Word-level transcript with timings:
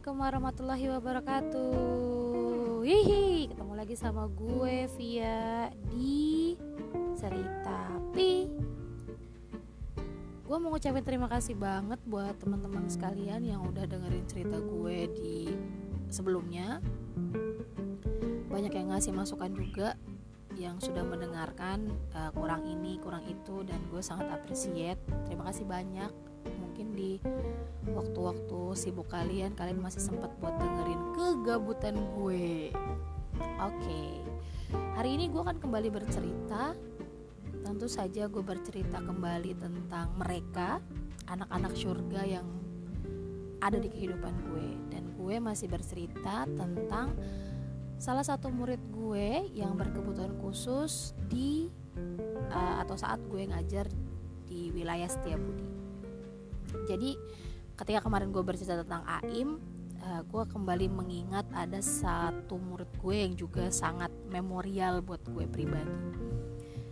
Assalamualaikum 0.00 0.32
warahmatullahi 0.32 0.86
wabarakatuh. 0.96 1.72
Hihi, 2.88 3.52
ketemu 3.52 3.72
lagi 3.76 3.92
sama 4.00 4.32
gue 4.32 4.88
Via 4.96 5.68
di 5.92 6.56
Cerita 7.20 8.00
Pi. 8.16 8.48
Gue 10.48 10.56
mau 10.56 10.72
ngucapin 10.72 11.04
terima 11.04 11.28
kasih 11.28 11.52
banget 11.52 12.00
buat 12.08 12.32
teman-teman 12.40 12.88
sekalian 12.88 13.44
yang 13.44 13.60
udah 13.60 13.84
dengerin 13.84 14.24
cerita 14.24 14.56
gue 14.56 15.04
di 15.12 15.52
sebelumnya. 16.08 16.80
Banyak 18.48 18.72
yang 18.72 18.96
ngasih 18.96 19.12
masukan 19.12 19.52
juga 19.52 20.00
yang 20.56 20.80
sudah 20.80 21.04
mendengarkan 21.04 21.92
uh, 22.16 22.32
kurang 22.32 22.64
ini, 22.64 22.96
kurang 23.04 23.28
itu 23.28 23.68
dan 23.68 23.76
gue 23.92 24.00
sangat 24.00 24.32
appreciate. 24.32 24.96
Terima 25.28 25.44
kasih 25.52 25.68
banyak 25.68 26.29
waktu-waktu 28.00 28.60
sibuk 28.80 29.12
kalian 29.12 29.52
kalian 29.52 29.84
masih 29.84 30.00
sempat 30.00 30.32
buat 30.40 30.56
dengerin 30.56 31.12
kegabutan 31.12 31.96
gue. 32.16 32.72
Oke. 33.60 34.02
Hari 34.96 35.20
ini 35.20 35.28
gue 35.28 35.40
akan 35.44 35.60
kembali 35.60 35.88
bercerita. 35.92 36.72
Tentu 37.60 37.86
saja 37.92 38.24
gue 38.24 38.40
bercerita 38.40 39.04
kembali 39.04 39.52
tentang 39.52 40.16
mereka 40.16 40.80
anak-anak 41.28 41.76
surga 41.76 42.40
yang 42.40 42.46
ada 43.60 43.76
di 43.76 43.92
kehidupan 43.92 44.34
gue. 44.48 44.68
Dan 44.88 45.12
gue 45.20 45.36
masih 45.36 45.68
bercerita 45.68 46.48
tentang 46.48 47.12
salah 48.00 48.24
satu 48.24 48.48
murid 48.48 48.80
gue 48.96 49.52
yang 49.52 49.76
berkebutuhan 49.76 50.32
khusus 50.40 51.12
di 51.28 51.68
uh, 52.48 52.80
atau 52.80 52.96
saat 52.96 53.20
gue 53.28 53.44
ngajar 53.44 53.92
di 54.48 54.72
wilayah 54.72 55.06
Setiabudi. 55.06 55.68
Jadi 56.88 57.12
ketika 57.80 58.04
kemarin 58.04 58.28
gue 58.28 58.44
bercerita 58.44 58.84
tentang 58.84 59.00
Aim 59.08 59.56
uh, 60.04 60.20
gue 60.28 60.44
kembali 60.44 60.92
mengingat 60.92 61.48
ada 61.56 61.80
satu 61.80 62.60
murid 62.60 62.92
gue 63.00 63.16
yang 63.16 63.32
juga 63.32 63.72
sangat 63.72 64.12
memorial 64.28 65.00
buat 65.00 65.24
gue 65.24 65.48
pribadi. 65.48 65.96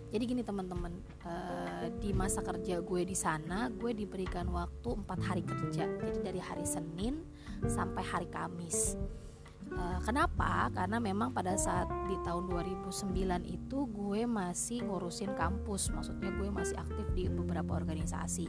Jadi 0.09 0.25
gini 0.25 0.41
teman-teman 0.41 0.97
uh, 1.29 1.93
di 2.01 2.17
masa 2.17 2.41
kerja 2.41 2.81
gue 2.81 3.05
di 3.05 3.13
sana 3.13 3.69
gue 3.69 3.93
diberikan 3.93 4.49
waktu 4.49 5.05
empat 5.05 5.21
hari 5.21 5.45
kerja. 5.45 5.85
Jadi 5.85 6.25
dari 6.25 6.41
hari 6.41 6.65
Senin 6.65 7.21
sampai 7.69 8.01
hari 8.09 8.29
Kamis. 8.33 8.97
Uh, 9.69 10.01
kenapa? 10.01 10.73
Karena 10.73 10.97
memang 10.97 11.37
pada 11.37 11.53
saat 11.61 11.93
di 12.09 12.17
tahun 12.25 12.49
2009 12.49 12.89
itu 13.45 13.79
gue 13.93 14.25
masih 14.25 14.89
ngurusin 14.89 15.37
kampus, 15.37 15.93
maksudnya 15.93 16.33
gue 16.33 16.49
masih 16.49 16.81
aktif 16.81 17.05
di 17.13 17.29
beberapa 17.29 17.77
organisasi. 17.77 18.49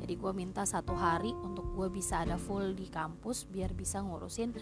Jadi 0.00 0.12
gue 0.16 0.32
minta 0.32 0.64
satu 0.64 0.96
hari 0.96 1.34
untuk 1.44 1.65
gue 1.76 1.88
bisa 1.92 2.24
ada 2.24 2.40
full 2.40 2.72
di 2.72 2.88
kampus 2.88 3.44
biar 3.44 3.76
bisa 3.76 4.00
ngurusin 4.00 4.56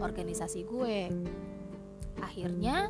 organisasi 0.00 0.64
gue 0.64 1.12
akhirnya 2.24 2.88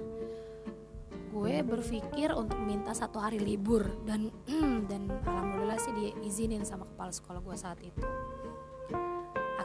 gue 1.34 1.66
berpikir 1.66 2.30
untuk 2.30 2.62
minta 2.62 2.94
satu 2.94 3.18
hari 3.18 3.42
libur 3.42 3.82
dan 4.06 4.30
dan 4.90 5.10
alhamdulillah 5.26 5.82
sih 5.82 5.90
diizinin 5.90 6.62
sama 6.62 6.86
kepala 6.86 7.10
sekolah 7.10 7.40
gue 7.42 7.56
saat 7.58 7.82
itu 7.82 8.06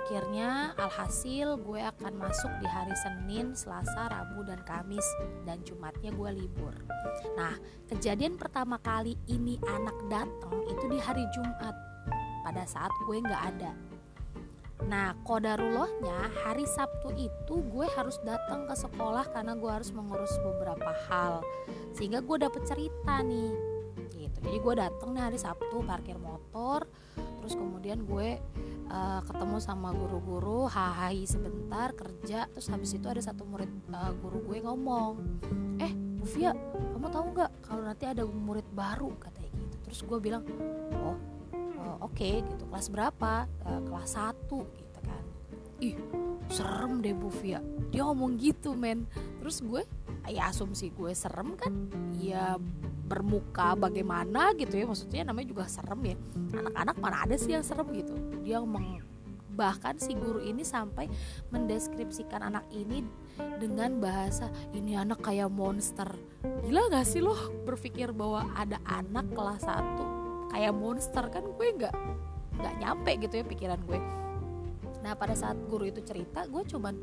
akhirnya 0.10 0.74
alhasil 0.74 1.62
gue 1.62 1.86
akan 1.86 2.18
masuk 2.18 2.50
di 2.58 2.66
hari 2.66 2.98
Senin, 2.98 3.54
Selasa, 3.54 4.10
Rabu, 4.10 4.42
dan 4.42 4.58
Kamis 4.66 5.06
dan 5.46 5.62
Jumatnya 5.62 6.10
gue 6.10 6.34
libur. 6.34 6.74
Nah, 7.38 7.54
kejadian 7.86 8.34
pertama 8.34 8.82
kali 8.82 9.14
ini 9.30 9.62
anak 9.70 9.94
datang 10.10 10.66
itu 10.66 10.90
di 10.90 10.98
hari 10.98 11.30
Jumat 11.30 11.78
pada 12.42 12.66
saat 12.66 12.90
gue 13.06 13.22
nggak 13.22 13.44
ada. 13.54 13.89
Nah, 14.88 15.12
kodarullahnya 15.28 16.32
hari 16.46 16.64
Sabtu 16.64 17.12
itu 17.20 17.56
gue 17.68 17.88
harus 18.00 18.16
datang 18.24 18.64
ke 18.64 18.76
sekolah 18.80 19.28
karena 19.36 19.58
gue 19.60 19.68
harus 19.68 19.92
mengurus 19.92 20.32
beberapa 20.40 20.96
hal. 21.12 21.44
Sehingga 21.92 22.24
gue 22.24 22.38
dapet 22.40 22.64
cerita 22.64 23.20
nih. 23.20 23.52
Gitu. 24.16 24.38
Jadi 24.40 24.58
gue 24.62 24.74
datang 24.80 25.12
nih 25.12 25.24
hari 25.28 25.36
Sabtu 25.36 25.84
parkir 25.84 26.16
motor, 26.16 26.88
terus 27.44 27.60
kemudian 27.60 28.08
gue 28.08 28.40
uh, 28.88 29.22
ketemu 29.28 29.58
sama 29.60 29.92
guru-guru, 29.92 30.68
hahaha 30.72 31.12
sebentar 31.28 31.92
kerja, 31.92 32.48
terus 32.52 32.68
habis 32.72 32.92
itu 32.96 33.08
ada 33.08 33.20
satu 33.20 33.44
murid 33.44 33.70
uh, 33.92 34.12
guru 34.20 34.44
gue 34.48 34.58
ngomong, 34.64 35.20
"Eh, 35.80 35.92
Bu 35.92 36.26
Fia, 36.28 36.52
kamu 36.96 37.08
tahu 37.12 37.26
nggak 37.36 37.52
kalau 37.64 37.82
nanti 37.84 38.06
ada 38.08 38.24
murid 38.28 38.68
baru?" 38.72 39.12
katanya 39.20 39.52
gitu. 39.56 39.76
Terus 39.88 40.00
gue 40.04 40.20
bilang, 40.20 40.44
"Oh, 40.96 41.16
oke 42.00 42.16
okay, 42.16 42.42
gitu. 42.44 42.64
Kelas 42.70 42.88
berapa? 42.92 43.48
Uh, 43.66 43.82
kelas 43.88 44.12
1 44.16 44.36
gitu 44.52 45.00
kan. 45.04 45.24
Ih 45.80 45.96
serem 46.50 47.00
deh 47.06 47.14
Bu 47.14 47.30
Fia 47.30 47.62
dia 47.90 48.06
ngomong 48.06 48.38
gitu 48.38 48.78
men. 48.78 49.10
Terus 49.42 49.62
gue 49.66 49.82
ya 50.30 50.54
asumsi 50.54 50.94
gue 50.94 51.12
serem 51.14 51.58
kan? 51.58 51.74
Ya 52.16 52.56
bermuka 53.10 53.74
bagaimana 53.74 54.54
gitu 54.56 54.78
ya. 54.78 54.86
Maksudnya 54.86 55.26
namanya 55.26 55.48
juga 55.50 55.66
serem 55.66 56.16
ya. 56.16 56.16
Anak-anak 56.54 56.96
mana 57.02 57.18
ada 57.26 57.36
sih 57.36 57.54
yang 57.58 57.66
serem 57.66 57.90
gitu. 57.92 58.14
Dia 58.46 58.62
meng 58.62 59.02
bahkan 59.60 60.00
si 60.00 60.16
guru 60.16 60.40
ini 60.40 60.64
sampai 60.64 61.12
mendeskripsikan 61.52 62.48
anak 62.48 62.64
ini 62.72 63.04
dengan 63.60 64.00
bahasa 64.00 64.48
ini 64.72 64.96
anak 64.96 65.20
kayak 65.20 65.52
monster. 65.52 66.08
Gila 66.64 66.88
gak 66.88 67.04
sih 67.04 67.20
loh 67.20 67.52
berpikir 67.68 68.16
bahwa 68.16 68.48
ada 68.56 68.80
anak 68.88 69.28
kelas 69.36 69.68
1 69.68 70.19
kayak 70.50 70.74
monster 70.74 71.26
kan 71.30 71.46
gue 71.46 71.68
nggak 71.78 71.96
nggak 72.60 72.74
nyampe 72.82 73.12
gitu 73.24 73.34
ya 73.40 73.46
pikiran 73.46 73.80
gue. 73.88 74.00
Nah 75.00 75.16
pada 75.16 75.34
saat 75.38 75.56
guru 75.70 75.88
itu 75.88 76.04
cerita 76.04 76.44
gue 76.50 76.64
cuman 76.68 76.96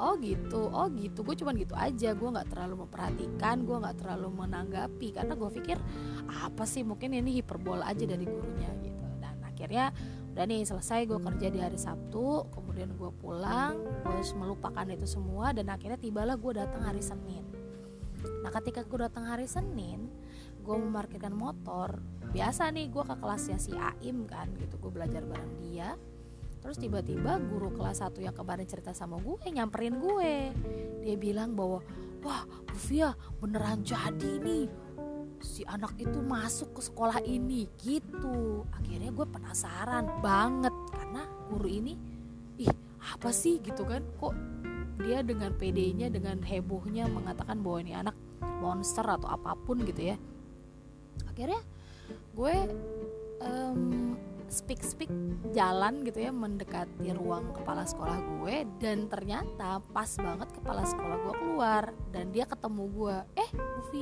oh 0.00 0.16
gitu 0.16 0.72
oh 0.72 0.88
gitu 0.96 1.20
gue 1.20 1.36
cuman 1.36 1.54
gitu 1.60 1.76
aja 1.76 2.16
gue 2.16 2.28
nggak 2.32 2.48
terlalu 2.48 2.88
memperhatikan 2.88 3.68
gue 3.68 3.76
nggak 3.76 3.96
terlalu 4.00 4.28
menanggapi 4.32 5.12
karena 5.12 5.36
gue 5.36 5.50
pikir 5.60 5.76
apa 6.26 6.64
sih 6.64 6.80
mungkin 6.82 7.12
ini 7.12 7.44
hiperbola 7.44 7.86
aja 7.86 8.08
dari 8.08 8.24
gurunya 8.24 8.70
gitu. 8.82 9.04
Dan 9.20 9.36
akhirnya 9.44 9.92
udah 10.30 10.44
nih 10.46 10.62
selesai 10.64 11.10
gue 11.10 11.18
kerja 11.20 11.46
di 11.52 11.58
hari 11.60 11.78
Sabtu 11.78 12.48
kemudian 12.54 12.96
gue 12.96 13.10
pulang 13.20 13.76
gue 14.06 14.20
melupakan 14.34 14.86
itu 14.88 15.06
semua 15.06 15.52
dan 15.52 15.68
akhirnya 15.68 16.00
tibalah 16.00 16.34
gue 16.34 16.52
datang 16.56 16.82
hari 16.82 17.04
Senin. 17.04 17.44
Nah 18.40 18.50
ketika 18.52 18.82
gue 18.82 18.98
datang 19.04 19.28
hari 19.28 19.44
Senin 19.44 20.08
gue 20.70 20.78
memarkirkan 20.78 21.34
motor 21.34 21.98
biasa 22.30 22.70
nih 22.70 22.94
gue 22.94 23.02
ke 23.02 23.14
kelasnya 23.18 23.58
si 23.58 23.74
Aim 23.74 24.22
kan 24.30 24.46
gitu 24.54 24.78
gue 24.78 24.92
belajar 24.94 25.26
bareng 25.26 25.54
dia. 25.66 25.98
Terus 26.62 26.78
tiba-tiba 26.78 27.42
guru 27.42 27.74
kelas 27.74 28.06
1 28.06 28.22
yang 28.22 28.36
kemarin 28.36 28.70
cerita 28.70 28.94
sama 28.94 29.18
gue 29.18 29.34
nyamperin 29.50 29.98
gue. 29.98 30.54
Dia 31.02 31.16
bilang 31.18 31.58
bahwa 31.58 31.82
wah 32.22 32.46
Bu 32.46 32.76
Fia 32.78 33.10
beneran 33.42 33.82
jadi 33.82 34.38
nih. 34.38 34.70
Si 35.42 35.66
anak 35.66 35.98
itu 35.98 36.22
masuk 36.22 36.78
ke 36.78 36.86
sekolah 36.86 37.18
ini 37.26 37.66
gitu. 37.82 38.62
Akhirnya 38.70 39.10
gue 39.10 39.26
penasaran 39.26 40.22
banget 40.22 40.74
karena 40.94 41.26
guru 41.50 41.66
ini 41.66 41.98
ih 42.62 42.70
apa 43.10 43.34
sih? 43.34 43.58
gitu 43.58 43.82
kan. 43.82 44.06
Kok 44.22 44.36
dia 45.02 45.24
dengan 45.26 45.50
PD-nya 45.56 46.14
dengan 46.14 46.44
hebohnya 46.44 47.10
mengatakan 47.10 47.58
bahwa 47.58 47.78
ini 47.82 47.96
anak 47.96 48.14
monster 48.60 49.02
atau 49.02 49.32
apa 49.32 49.56
pun 49.56 49.80
gitu 49.82 50.12
ya 50.12 50.20
akhirnya 51.28 51.60
gue 52.34 52.56
um, 53.40 54.14
speak 54.50 54.82
speak 54.82 55.10
jalan 55.54 56.02
gitu 56.02 56.26
ya 56.26 56.34
mendekati 56.34 57.14
ruang 57.14 57.54
kepala 57.54 57.86
sekolah 57.86 58.18
gue 58.18 58.66
dan 58.82 59.06
ternyata 59.06 59.78
pas 59.94 60.10
banget 60.18 60.50
kepala 60.50 60.82
sekolah 60.82 61.16
gue 61.22 61.34
keluar 61.38 61.84
dan 62.10 62.34
dia 62.34 62.44
ketemu 62.50 62.90
gue 62.90 63.16
eh 63.38 63.50
Bu 63.90 63.98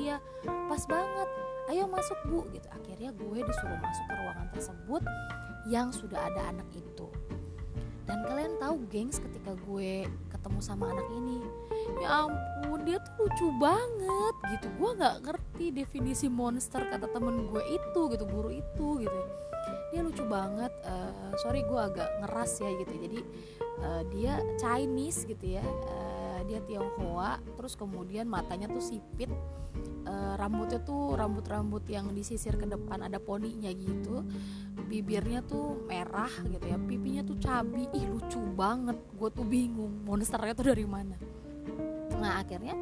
pas 0.73 0.83
banget 0.89 1.29
ayo 1.69 1.85
masuk 1.85 2.19
bu 2.27 2.41
gitu. 2.57 2.65
Akhirnya 2.73 3.13
gue 3.13 3.39
disuruh 3.45 3.79
masuk 3.79 4.05
ke 4.09 4.15
ruangan 4.17 4.49
tersebut 4.57 5.03
yang 5.69 5.89
sudah 5.93 6.21
ada 6.33 6.49
anak 6.49 6.69
itu. 6.73 7.09
Dan 8.09 8.25
kalian 8.25 8.57
tahu 8.57 8.81
gengs 8.89 9.21
ketika 9.21 9.53
gue 9.69 10.09
ketemu 10.33 10.59
sama 10.65 10.97
anak 10.97 11.05
ini 11.13 11.45
ya 11.99 12.29
ampun 12.29 12.85
dia 12.85 12.99
tuh 13.01 13.25
lucu 13.25 13.47
banget 13.57 14.35
gitu. 14.57 14.67
Gue 14.77 14.91
nggak 14.97 15.17
ngerti 15.25 15.67
definisi 15.73 16.27
monster 16.29 16.85
kata 16.87 17.09
temen 17.09 17.49
gue 17.49 17.63
itu 17.73 18.01
gitu 18.13 18.25
guru 18.29 18.51
itu 18.53 19.03
gitu 19.03 19.21
dia 19.89 20.05
lucu 20.05 20.21
banget 20.29 20.73
uh, 20.85 21.33
sorry 21.41 21.65
gue 21.65 21.81
agak 21.81 22.09
ngeras 22.21 22.61
ya 22.61 22.71
gitu 22.77 22.95
jadi 23.09 23.19
uh, 23.81 24.03
dia 24.13 24.41
Chinese 24.61 25.25
gitu 25.25 25.59
ya. 25.59 25.65
Uh, 25.65 26.41
dia 26.49 26.65
Tionghoa 26.65 27.41
terus 27.57 27.77
kemudian 27.77 28.29
matanya 28.29 28.69
tuh 28.69 28.81
sipit. 28.81 29.29
Uh, 30.09 30.35
rambutnya 30.41 30.81
tuh 30.81 31.13
rambut-rambut 31.13 31.85
yang 31.93 32.09
disisir 32.17 32.57
ke 32.57 32.65
depan 32.65 33.05
ada 33.05 33.21
poninya 33.21 33.69
gitu. 33.69 34.25
Bibirnya 34.89 35.45
tuh 35.45 35.85
merah 35.85 36.33
gitu 36.49 36.65
ya. 36.65 36.81
Pipinya 36.81 37.23
tuh 37.25 37.37
cabi. 37.37 37.85
Ih 37.93 38.09
lucu 38.09 38.41
banget. 38.57 38.97
Gue 39.13 39.29
tuh 39.29 39.45
bingung 39.45 40.05
monsternya 40.09 40.57
tuh 40.57 40.73
dari 40.73 40.89
mana 40.89 41.17
nah 42.19 42.43
akhirnya 42.43 42.75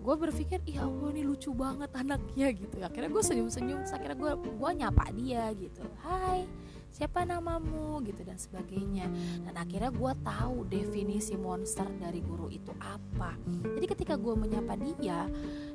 gue 0.00 0.14
berpikir 0.16 0.58
iya 0.64 0.88
Allah 0.88 1.12
ini 1.12 1.22
lucu 1.22 1.52
banget 1.52 1.92
anaknya 1.92 2.48
gitu. 2.56 2.80
Akhirnya 2.80 3.10
gue 3.12 3.22
senyum 3.22 3.52
senyum 3.52 3.80
akhirnya 3.84 4.16
gue 4.16 4.32
gue 4.56 4.70
nyapa 4.80 5.04
dia 5.12 5.52
gitu. 5.54 5.84
Hai 6.00 6.48
siapa 6.90 7.22
namamu? 7.22 8.00
Gitu 8.02 8.24
dan 8.24 8.40
sebagainya. 8.40 9.06
Dan 9.44 9.54
akhirnya 9.54 9.92
gue 9.92 10.12
tahu 10.24 10.66
definisi 10.66 11.36
monster 11.36 11.86
dari 12.00 12.24
guru 12.24 12.48
itu 12.48 12.72
apa. 12.80 13.36
Jadi 13.76 13.86
ketika 13.86 14.16
gue 14.16 14.32
menyapa 14.32 14.74
dia 14.80 15.28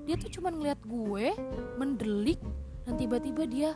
dia 0.03 0.15
tuh 0.17 0.29
cuma 0.41 0.49
ngeliat 0.49 0.81
gue 0.83 1.31
mendelik 1.77 2.41
dan 2.85 2.97
tiba-tiba 2.97 3.45
dia 3.45 3.69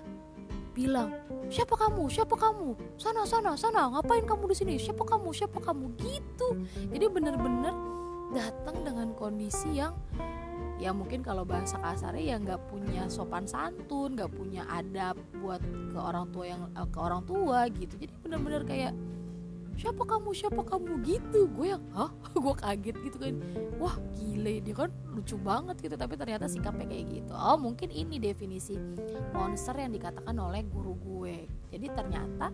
bilang 0.73 1.13
siapa 1.53 1.77
kamu? 1.77 2.09
Siapa 2.09 2.33
kamu? 2.33 2.97
Sana 2.97 3.21
sana 3.29 3.53
sana 3.53 3.85
ngapain 3.93 4.25
kamu 4.25 4.49
di 4.49 4.55
sini? 4.57 4.73
Siapa 4.81 5.05
kamu? 5.05 5.29
Siapa 5.29 5.61
kamu? 5.61 5.93
Gitu. 5.93 6.47
Jadi 6.89 7.05
bener-bener 7.05 7.88
datang 8.29 8.85
dengan 8.85 9.13
kondisi 9.17 9.77
yang 9.77 9.97
ya 10.79 10.95
mungkin 10.95 11.19
kalau 11.19 11.43
bahasa 11.43 11.75
kasarnya 11.75 12.23
ya 12.23 12.35
nggak 12.39 12.61
punya 12.71 13.03
sopan 13.11 13.43
santun 13.43 14.15
nggak 14.15 14.31
punya 14.31 14.63
adab 14.71 15.19
buat 15.43 15.59
ke 15.65 15.99
orang 15.99 16.31
tua 16.31 16.45
yang 16.47 16.61
eh, 16.71 16.87
ke 16.87 16.99
orang 16.99 17.23
tua 17.27 17.67
gitu. 17.67 17.93
Jadi 17.99 18.13
bener-bener 18.23 18.63
kayak 18.63 18.93
siapa 19.75 20.03
kamu? 20.07 20.29
Siapa 20.31 20.61
kamu? 20.63 20.91
Gitu. 21.03 21.39
Gue 21.51 21.75
yang 21.75 21.83
hah? 21.95 22.11
Gue 22.43 22.55
kaget 22.55 22.95
gitu 23.03 23.17
kan. 23.19 23.35
Wah 23.79 23.95
gile 24.15 24.63
dia 24.63 24.75
kan 24.75 24.91
lucu 25.11 25.35
banget 25.35 25.75
gitu. 25.83 25.95
Tapi 25.99 26.15
ternyata 26.15 26.47
sikapnya 26.47 26.87
kayak 26.87 27.05
gitu. 27.11 27.33
Oh 27.35 27.59
mungkin 27.59 27.91
ini 27.91 28.15
definisi 28.19 28.79
monster 29.35 29.75
yang 29.75 29.91
dikatakan 29.91 30.35
oleh 30.39 30.63
guru 30.63 30.95
gue. 30.95 31.43
Jadi 31.75 31.87
ternyata 31.91 32.51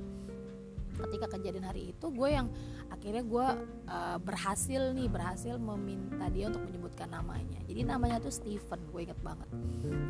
ketika 0.95 1.38
kejadian 1.38 1.68
hari 1.68 1.92
itu 1.92 2.07
gue 2.09 2.30
yang 2.31 2.47
akhirnya 2.88 3.24
gue 3.25 3.47
uh, 3.92 4.18
berhasil 4.21 4.95
nih 4.95 5.12
berhasil 5.12 5.59
meminta 5.59 6.31
dia 6.31 6.47
untuk 6.47 6.63
menyebutkan 6.65 7.12
namanya. 7.12 7.59
Jadi 7.68 7.81
namanya 7.83 8.24
tuh 8.24 8.31
Steven 8.31 8.81
gue 8.89 9.01
inget 9.03 9.19
banget. 9.19 9.50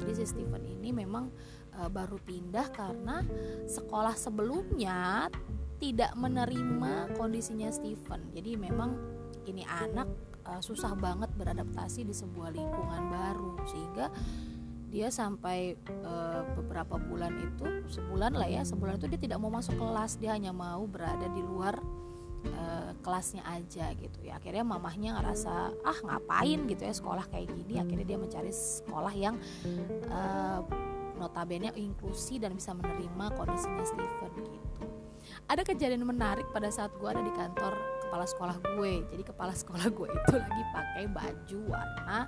Jadi 0.02 0.12
si 0.22 0.26
Steven 0.30 0.64
ini 0.64 0.94
memang 0.94 1.34
uh, 1.80 1.90
baru 1.90 2.22
pindah 2.22 2.70
karena 2.72 3.26
sekolah 3.66 4.16
sebelumnya 4.16 5.28
tidak 5.82 6.16
menerima 6.16 7.18
kondisinya 7.20 7.68
Steven. 7.74 8.32
Jadi 8.32 8.56
memang 8.56 8.96
ini 9.46 9.62
anak 9.68 10.08
uh, 10.48 10.62
susah 10.64 10.96
banget 10.96 11.30
beradaptasi 11.36 12.08
di 12.08 12.16
sebuah 12.16 12.54
lingkungan 12.56 13.04
baru. 13.12 13.52
Sehingga 13.68 14.08
dia 14.96 15.12
sampai 15.12 15.76
uh, 16.08 16.48
beberapa 16.56 16.96
bulan 16.96 17.36
itu 17.36 17.84
sebulan 17.92 18.32
lah 18.32 18.48
ya 18.48 18.64
sebulan 18.64 18.96
itu 18.96 19.12
dia 19.12 19.20
tidak 19.28 19.44
mau 19.44 19.52
masuk 19.52 19.76
kelas 19.76 20.16
dia 20.16 20.32
hanya 20.32 20.56
mau 20.56 20.88
berada 20.88 21.28
di 21.36 21.44
luar 21.44 21.76
uh, 22.48 22.96
kelasnya 23.04 23.44
aja 23.44 23.92
gitu 24.00 24.24
ya. 24.24 24.40
Akhirnya 24.40 24.64
mamahnya 24.64 25.20
ngerasa 25.20 25.76
ah 25.84 26.00
ngapain 26.00 26.64
gitu 26.72 26.88
ya 26.88 26.94
sekolah 26.96 27.28
kayak 27.28 27.52
gini? 27.52 27.76
Akhirnya 27.84 28.08
dia 28.08 28.16
mencari 28.16 28.56
sekolah 28.56 29.14
yang 29.14 29.36
uh, 30.08 30.64
notabene 31.20 31.76
inklusi 31.76 32.40
dan 32.40 32.56
bisa 32.56 32.72
menerima 32.72 33.36
kondisinya 33.36 33.84
Steven 33.84 34.32
gitu. 34.32 34.88
Ada 35.52 35.68
kejadian 35.68 36.08
menarik 36.08 36.48
pada 36.56 36.72
saat 36.72 36.94
gue 36.96 37.10
ada 37.10 37.20
di 37.20 37.34
kantor 37.34 37.74
kepala 38.16 38.32
sekolah 38.32 38.58
gue. 38.80 38.94
Jadi 39.12 39.24
kepala 39.28 39.52
sekolah 39.68 39.88
gue 39.92 40.08
itu 40.08 40.34
lagi 40.40 40.64
pakai 40.72 41.04
baju 41.12 41.60
warna 41.68 42.20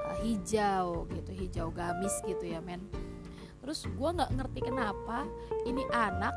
uh, 0.00 0.16
hijau 0.24 1.04
gitu 1.12 1.30
hijau 1.36 1.68
gamis 1.68 2.16
gitu 2.24 2.48
ya 2.48 2.64
men. 2.64 2.80
Terus 3.60 3.84
gue 3.84 4.08
nggak 4.08 4.32
ngerti 4.40 4.72
kenapa 4.72 5.28
ini 5.68 5.84
anak 5.92 6.32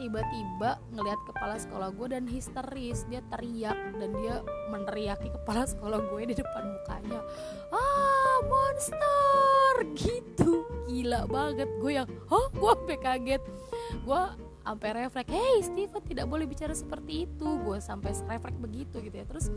tiba-tiba 0.00 0.80
ngelihat 0.96 1.20
kepala 1.28 1.60
sekolah 1.60 1.92
gue 1.92 2.16
dan 2.16 2.24
histeris. 2.24 3.04
Dia 3.12 3.20
teriak 3.28 3.76
dan 4.00 4.08
dia 4.16 4.40
meneriaki 4.72 5.28
kepala 5.28 5.68
sekolah 5.68 6.00
gue 6.00 6.32
di 6.32 6.34
depan 6.40 6.64
mukanya. 6.64 7.20
Ah 7.68 8.40
monster! 8.48 9.84
Gitu. 10.00 10.64
Gila 10.88 11.28
banget. 11.28 11.68
Gue 11.76 12.00
yang 12.00 12.08
oh 12.32 12.48
gue 12.56 12.96
kaget. 12.96 13.44
Gue 14.00 14.22
sampai 14.60 14.88
refleks 15.04 15.32
hey 15.32 15.56
Steven 15.64 16.02
tidak 16.04 16.26
boleh 16.28 16.46
bicara 16.46 16.74
seperti 16.76 17.26
itu. 17.28 17.48
Gue 17.64 17.78
sampai 17.80 18.12
refleks 18.12 18.58
begitu 18.60 18.96
gitu 19.00 19.16
ya. 19.16 19.26
Terus 19.26 19.48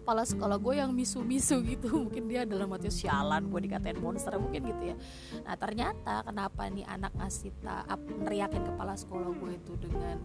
kepala 0.00 0.24
sekolah 0.24 0.56
gue 0.56 0.74
yang 0.80 0.90
misu-misu 0.96 1.60
gitu 1.62 1.92
mungkin 2.08 2.26
dia 2.26 2.48
dalam 2.48 2.72
hati 2.72 2.88
sialan 2.88 3.52
gue 3.52 3.60
dikatain 3.68 4.00
monster 4.00 4.34
mungkin 4.40 4.66
gitu 4.72 4.82
ya. 4.92 4.96
Nah 5.44 5.54
ternyata 5.54 6.24
kenapa 6.24 6.66
nih 6.72 6.88
anak 6.88 7.12
ngasih 7.14 7.52
tak 7.60 8.00
neriakin 8.24 8.64
kepala 8.64 8.96
sekolah 8.96 9.30
gue 9.36 9.52
itu 9.54 9.72
dengan 9.76 10.16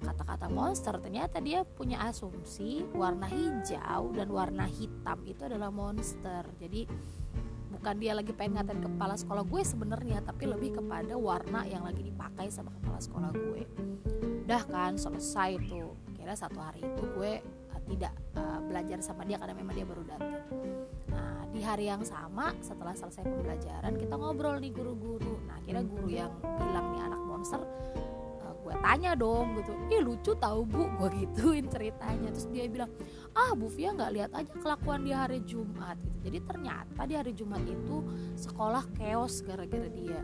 kata-kata 0.00 0.48
monster? 0.48 0.96
Ternyata 0.98 1.38
dia 1.44 1.62
punya 1.62 2.00
asumsi 2.08 2.88
warna 2.96 3.28
hijau 3.28 4.16
dan 4.16 4.28
warna 4.32 4.64
hitam 4.64 5.20
itu 5.28 5.44
adalah 5.44 5.68
monster. 5.68 6.42
Jadi 6.56 6.88
bukan 7.80 7.96
dia 7.96 8.12
lagi 8.12 8.36
pengen 8.36 8.60
ngatain 8.60 8.84
kepala 8.84 9.16
sekolah 9.16 9.40
gue 9.48 9.62
sebenarnya 9.64 10.20
tapi 10.20 10.44
lebih 10.44 10.84
kepada 10.84 11.16
warna 11.16 11.64
yang 11.64 11.80
lagi 11.80 12.04
dipakai 12.04 12.52
sama 12.52 12.68
kepala 12.76 13.00
sekolah 13.00 13.32
gue 13.32 13.64
udah 14.44 14.62
kan 14.68 15.00
selesai 15.00 15.56
tuh 15.64 15.96
kira 16.12 16.36
satu 16.36 16.60
hari 16.60 16.84
itu 16.84 17.02
gue 17.16 17.40
tidak 17.90 18.12
uh, 18.36 18.60
belajar 18.68 19.00
sama 19.02 19.26
dia 19.26 19.40
karena 19.40 19.56
memang 19.56 19.74
dia 19.74 19.86
baru 19.88 20.02
datang. 20.06 20.46
Nah 21.10 21.42
di 21.50 21.58
hari 21.58 21.90
yang 21.90 22.06
sama 22.06 22.54
setelah 22.62 22.94
selesai 22.94 23.26
pembelajaran 23.26 23.98
kita 23.98 24.14
ngobrol 24.14 24.62
nih 24.62 24.70
guru-guru. 24.70 25.42
Nah 25.50 25.58
akhirnya 25.58 25.82
guru 25.82 26.06
yang 26.06 26.30
bilang 26.38 26.86
nih 26.94 27.02
anak 27.02 27.20
monster 27.26 27.60
tanya 28.80 29.12
dong 29.12 29.60
gitu, 29.60 29.72
ih 29.92 30.00
lucu 30.02 30.32
tau 30.36 30.64
bu, 30.64 30.88
gue 30.98 31.24
gituin 31.24 31.68
ceritanya. 31.68 32.32
Terus 32.32 32.48
dia 32.50 32.64
bilang, 32.66 32.90
ah 33.36 33.52
Bu 33.54 33.68
Fia 33.68 33.92
nggak 33.92 34.12
lihat 34.12 34.30
aja 34.34 34.52
kelakuan 34.56 35.04
di 35.04 35.12
hari 35.12 35.40
Jumat. 35.44 36.00
Gitu. 36.00 36.16
Jadi 36.28 36.38
ternyata 36.44 37.00
di 37.04 37.14
hari 37.16 37.32
Jumat 37.36 37.62
itu 37.64 38.04
sekolah 38.36 38.84
chaos 38.96 39.44
gara-gara 39.44 39.88
dia. 39.88 40.20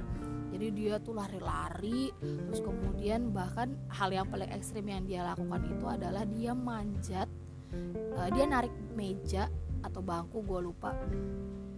Jadi 0.57 0.67
dia 0.73 0.97
tuh 0.97 1.13
lari-lari 1.13 2.09
terus 2.17 2.65
kemudian 2.65 3.29
bahkan 3.29 3.77
hal 3.93 4.09
yang 4.09 4.25
paling 4.25 4.49
ekstrim 4.49 4.89
yang 4.89 5.05
dia 5.05 5.21
lakukan 5.21 5.61
itu 5.69 5.85
adalah 5.85 6.25
dia 6.25 6.57
manjat 6.57 7.29
uh, 8.17 8.29
dia 8.33 8.45
narik 8.49 8.73
meja 8.97 9.53
atau 9.85 10.01
bangku 10.01 10.43
gue 10.43 10.61
lupa. 10.65 10.97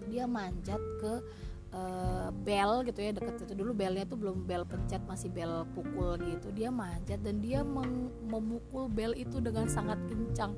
Dia 0.09 0.25
manjat 0.25 0.81
ke 1.03 1.21
uh, 1.73 2.29
bel 2.33 2.85
gitu 2.87 3.01
ya 3.03 3.11
deket 3.13 3.45
itu. 3.45 3.53
Dulu 3.57 3.73
belnya 3.77 4.05
tuh 4.09 4.19
belum 4.21 4.45
bel 4.45 4.65
pencet 4.65 5.03
masih 5.05 5.29
bel 5.33 5.65
pukul 5.73 6.17
gitu. 6.29 6.53
Dia 6.53 6.73
manjat 6.73 7.21
dan 7.21 7.41
dia 7.41 7.65
memukul 7.65 8.89
bel 8.89 9.13
itu 9.17 9.41
dengan 9.41 9.69
sangat 9.69 9.99
kencang. 10.09 10.57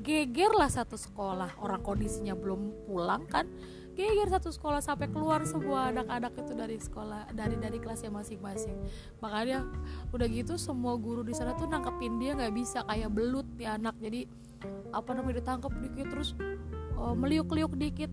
Geger 0.00 0.52
lah 0.56 0.68
satu 0.68 0.96
sekolah. 0.96 1.60
Orang 1.60 1.84
kondisinya 1.84 2.36
belum 2.36 2.88
pulang 2.88 3.24
kan. 3.28 3.48
Geger 3.90 4.32
satu 4.32 4.48
sekolah 4.48 4.80
sampai 4.80 5.12
keluar 5.12 5.44
semua 5.44 5.92
anak-anak 5.92 6.32
itu 6.40 6.52
dari 6.56 6.76
sekolah 6.80 7.34
dari 7.36 7.58
dari 7.58 7.76
kelasnya 7.76 8.08
masing-masing. 8.08 8.78
Makanya 9.20 9.66
udah 10.14 10.26
gitu 10.30 10.56
semua 10.56 10.96
guru 10.96 11.20
di 11.20 11.36
sana 11.36 11.52
tuh 11.52 11.68
nangkepin 11.68 12.16
dia 12.16 12.32
nggak 12.38 12.54
bisa 12.54 12.80
kayak 12.86 13.10
belut 13.12 13.44
ya 13.60 13.76
anak. 13.76 13.98
Jadi 14.00 14.24
apa 14.92 15.10
namanya 15.16 15.40
ditangkap 15.40 15.72
dikit 15.80 16.06
terus 16.12 16.36
uh, 17.00 17.16
meliuk-liuk 17.16 17.72
dikit 17.80 18.12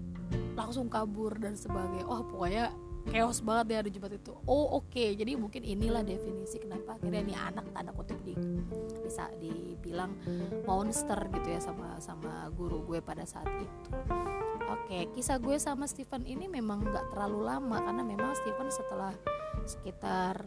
langsung 0.58 0.90
kabur 0.90 1.38
dan 1.38 1.54
sebagainya. 1.54 2.10
Oh 2.10 2.26
pokoknya 2.26 2.74
chaos 3.08 3.40
banget 3.40 3.78
ya 3.78 3.80
di 3.86 3.92
Jumat 3.94 4.12
itu. 4.18 4.34
Oh 4.50 4.82
oke. 4.82 4.92
Okay. 4.92 5.16
jadi 5.16 5.38
mungkin 5.38 5.64
inilah 5.64 6.04
definisi 6.04 6.60
kenapa 6.60 6.98
akhirnya 6.98 7.22
ini 7.24 7.36
anak 7.38 7.70
tanda 7.72 7.94
kutip 7.94 8.20
di 8.26 8.34
bisa 9.06 9.30
dibilang 9.40 10.12
monster 10.68 11.30
gitu 11.32 11.48
ya 11.48 11.62
sama 11.62 12.02
sama 12.02 12.50
guru 12.52 12.84
gue 12.84 13.00
pada 13.00 13.24
saat 13.24 13.48
itu. 13.48 13.90
Oke 14.68 14.84
okay. 14.84 15.04
kisah 15.16 15.40
gue 15.40 15.56
sama 15.62 15.88
Steven 15.88 16.26
ini 16.28 16.50
memang 16.50 16.84
nggak 16.84 17.16
terlalu 17.16 17.48
lama 17.48 17.78
karena 17.80 18.04
memang 18.04 18.36
Steven 18.36 18.68
setelah 18.68 19.14
sekitar 19.64 20.44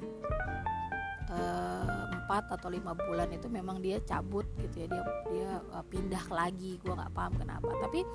uh, 1.30 2.10
atau 2.30 2.70
lima 2.70 2.94
bulan 2.94 3.26
itu 3.34 3.50
memang 3.50 3.82
dia 3.82 3.98
cabut 4.06 4.46
gitu 4.62 4.86
ya. 4.86 4.86
Dia 4.86 5.02
dia 5.34 5.50
uh, 5.74 5.82
pindah 5.82 6.24
lagi. 6.30 6.78
Gue 6.78 6.94
nggak 6.94 7.10
paham 7.10 7.34
kenapa. 7.34 7.74
Tapi 7.82 8.06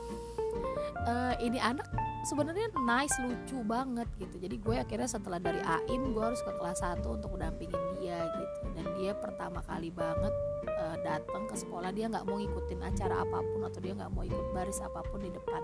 uh, 1.05 1.33
ini 1.39 1.59
anak 1.61 1.87
sebenarnya 2.25 2.73
nice 2.81 3.15
lucu 3.21 3.61
banget 3.61 4.09
gitu. 4.17 4.35
Jadi 4.41 4.55
gue 4.57 4.75
akhirnya 4.81 5.09
setelah 5.09 5.37
dari 5.37 5.61
AIM 5.61 6.11
gue 6.11 6.23
harus 6.23 6.41
ke 6.41 6.51
kelas 6.57 6.81
1 6.81 7.05
untuk 7.05 7.37
dampingin 7.37 7.81
dia 8.01 8.25
gitu. 8.25 8.59
Dan 8.73 8.85
dia 8.97 9.11
pertama 9.13 9.61
kali 9.63 9.93
banget 9.93 10.33
uh, 10.65 10.97
datang 11.05 11.45
ke 11.45 11.55
sekolah 11.55 11.93
dia 11.93 12.09
nggak 12.09 12.25
mau 12.25 12.41
ngikutin 12.41 12.81
acara 12.81 13.21
apa 13.21 13.37
pun 13.45 13.61
atau 13.63 13.79
dia 13.79 13.93
nggak 13.93 14.11
mau 14.11 14.25
ikut 14.25 14.47
baris 14.51 14.81
apa 14.81 15.05
pun 15.05 15.21
di 15.21 15.29
depan. 15.29 15.61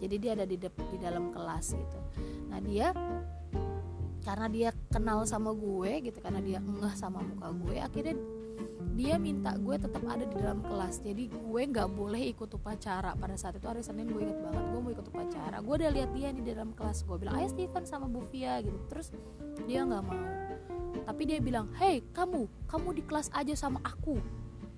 Jadi 0.00 0.14
dia 0.16 0.30
ada 0.32 0.48
di 0.48 0.56
di 0.60 0.98
dalam 0.98 1.30
kelas 1.30 1.76
gitu. 1.76 1.98
Nah 2.48 2.58
dia 2.64 2.96
karena 4.20 4.46
dia 4.52 4.68
kenal 4.92 5.24
sama 5.24 5.52
gue 5.56 6.12
gitu 6.12 6.20
karena 6.20 6.44
dia 6.44 6.60
enggah 6.60 6.92
sama 6.92 7.24
muka 7.24 7.48
gue 7.56 7.76
akhirnya 7.80 8.16
dia 8.94 9.16
minta 9.16 9.54
gue 9.54 9.76
tetap 9.78 10.02
ada 10.06 10.24
di 10.26 10.34
dalam 10.38 10.60
kelas. 10.64 11.02
Jadi 11.02 11.30
gue 11.30 11.62
nggak 11.66 11.88
boleh 11.94 12.30
ikut 12.34 12.50
upacara. 12.50 13.14
Pada 13.14 13.34
saat 13.38 13.58
itu 13.58 13.66
hari 13.66 13.82
Senin 13.82 14.10
gue 14.10 14.22
inget 14.22 14.38
banget 14.38 14.64
gue 14.70 14.80
mau 14.80 14.92
ikut 14.92 15.06
upacara. 15.08 15.56
Gue 15.62 15.74
udah 15.80 15.90
lihat 15.90 16.10
dia 16.14 16.30
di 16.34 16.42
dalam 16.42 16.74
kelas. 16.74 17.06
Gue 17.06 17.16
bilang 17.18 17.38
ayo 17.38 17.48
Steven 17.50 17.84
sama 17.86 18.06
Bu 18.10 18.22
Fia 18.30 18.58
gitu. 18.62 18.78
Terus 18.90 19.14
dia 19.64 19.86
nggak 19.86 20.02
mau. 20.04 20.22
Tapi 21.06 21.22
dia 21.26 21.38
bilang 21.38 21.70
hey 21.78 22.02
kamu 22.14 22.46
kamu 22.66 22.88
di 22.98 23.02
kelas 23.06 23.30
aja 23.34 23.54
sama 23.54 23.78
aku. 23.82 24.18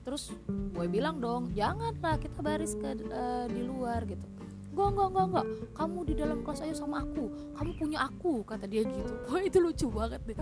Terus 0.02 0.34
gue 0.48 0.86
bilang 0.90 1.22
dong 1.22 1.54
janganlah 1.54 2.18
kita 2.18 2.42
baris 2.42 2.74
ke 2.74 3.06
uh, 3.12 3.46
di 3.46 3.62
luar 3.62 4.02
gitu 4.08 4.31
enggak 4.72 4.88
enggak 4.88 5.08
enggak 5.12 5.26
enggak. 5.28 5.46
Kamu 5.76 5.98
di 6.08 6.14
dalam 6.16 6.38
kelas 6.40 6.60
aja 6.64 6.74
sama 6.74 7.04
aku. 7.04 7.24
Kamu 7.60 7.70
punya 7.76 7.98
aku 8.08 8.40
kata 8.48 8.64
dia 8.64 8.82
gitu. 8.88 9.12
Wah 9.28 9.42
itu 9.44 9.58
lucu 9.60 9.86
banget 9.92 10.20
deh. 10.24 10.38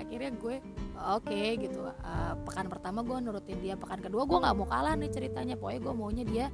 Akhirnya 0.00 0.30
gue 0.32 0.56
oke 0.96 1.28
okay, 1.28 1.60
gitu. 1.60 1.84
Uh, 1.84 2.34
pekan 2.48 2.66
pertama 2.72 3.04
gue 3.04 3.16
nurutin 3.20 3.60
dia 3.60 3.76
pekan 3.76 4.00
kedua 4.00 4.24
gue 4.24 4.38
nggak 4.40 4.54
mau 4.56 4.66
kalah 4.66 4.96
nih 4.96 5.12
ceritanya. 5.12 5.54
Pokoknya 5.60 5.80
gue 5.84 5.94
maunya 5.94 6.24
dia 6.24 6.46